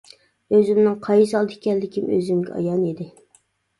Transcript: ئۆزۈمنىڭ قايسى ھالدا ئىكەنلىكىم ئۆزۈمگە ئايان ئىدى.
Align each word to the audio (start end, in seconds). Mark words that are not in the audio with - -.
ئۆزۈمنىڭ 0.55 0.95
قايسى 1.03 1.37
ھالدا 1.39 1.55
ئىكەنلىكىم 1.57 2.09
ئۆزۈمگە 2.17 2.57
ئايان 2.59 2.85
ئىدى. 2.89 3.11